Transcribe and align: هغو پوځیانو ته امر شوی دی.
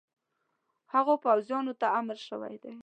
هغو 0.93 1.13
پوځیانو 1.25 1.73
ته 1.81 1.87
امر 1.99 2.17
شوی 2.27 2.55
دی. 2.63 2.73